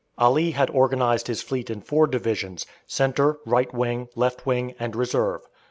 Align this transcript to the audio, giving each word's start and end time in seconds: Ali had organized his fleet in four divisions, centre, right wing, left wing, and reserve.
Ali 0.17 0.49
had 0.49 0.71
organized 0.71 1.27
his 1.27 1.43
fleet 1.43 1.69
in 1.69 1.79
four 1.79 2.07
divisions, 2.07 2.65
centre, 2.87 3.37
right 3.45 3.71
wing, 3.71 4.07
left 4.15 4.47
wing, 4.47 4.73
and 4.79 4.95
reserve. 4.95 5.41